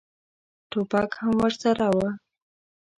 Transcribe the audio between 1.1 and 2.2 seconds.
هم ورسره و.